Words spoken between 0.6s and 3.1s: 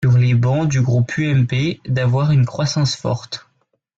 du groupe UMP, d’avoir une croissance